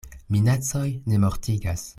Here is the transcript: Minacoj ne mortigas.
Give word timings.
Minacoj 0.35 0.89
ne 1.11 1.23
mortigas. 1.27 1.89